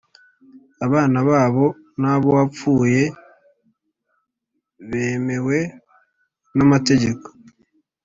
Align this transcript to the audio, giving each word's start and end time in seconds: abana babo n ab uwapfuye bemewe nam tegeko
abana 0.85 1.17
babo 1.29 1.65
n 1.99 2.01
ab 2.11 2.23
uwapfuye 2.29 3.01
bemewe 4.89 5.57
nam 6.55 6.71
tegeko 6.87 7.27